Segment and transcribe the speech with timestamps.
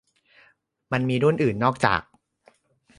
[0.91, 2.01] มันมีรุ่นอื่นนอกจาก